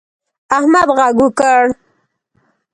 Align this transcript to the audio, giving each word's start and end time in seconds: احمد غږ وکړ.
احمد 0.57 0.87
غږ 0.97 1.13
وکړ. 1.23 1.63